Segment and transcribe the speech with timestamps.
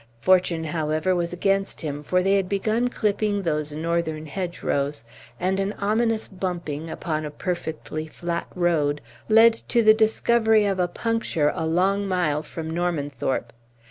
[0.19, 5.03] Fortune, however, was against him, for they had begun clipping those northern hedgerows,
[5.39, 10.87] and an ominous bumping upon a perfectly flat road led to the discovery of a
[10.87, 13.53] puncture a long mile from Normanthorpe.